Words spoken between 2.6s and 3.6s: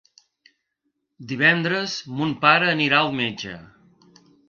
anirà al metge.